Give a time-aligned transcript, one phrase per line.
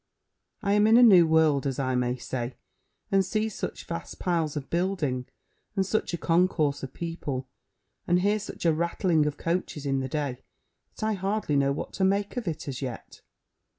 [0.63, 2.55] I am in a new world, as I may say,
[3.11, 5.27] and see such vast piles of building,
[5.75, 7.47] and such a concourse of people,
[8.07, 10.41] and hear such a rattling of coaches in the day,
[10.95, 13.21] that I hardly know what to make of it, as yet.